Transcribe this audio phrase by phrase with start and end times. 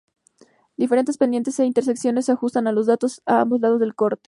[0.81, 4.19] Diferentes pendientes e intersecciones se ajustan los datos a ambos lados del corte.